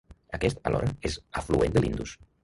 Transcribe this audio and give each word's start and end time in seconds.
Aquest, 0.37 0.61
alhora, 0.69 0.87
és 1.09 1.17
afluent 1.41 1.75
de 1.75 1.85
l'Indus. 1.85 2.15